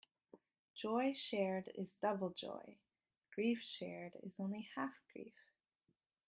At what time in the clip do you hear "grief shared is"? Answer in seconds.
3.35-4.33